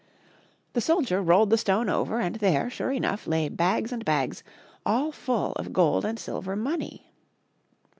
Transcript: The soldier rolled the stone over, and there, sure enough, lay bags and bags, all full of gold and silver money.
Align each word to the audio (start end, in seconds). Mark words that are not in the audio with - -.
The 0.73 0.81
soldier 0.81 1.21
rolled 1.21 1.51
the 1.51 1.59
stone 1.59 1.87
over, 1.87 2.19
and 2.19 2.37
there, 2.37 2.71
sure 2.71 2.91
enough, 2.91 3.27
lay 3.27 3.49
bags 3.49 3.91
and 3.91 4.03
bags, 4.03 4.43
all 4.83 5.11
full 5.11 5.51
of 5.57 5.73
gold 5.73 6.05
and 6.05 6.17
silver 6.17 6.55
money. 6.55 7.11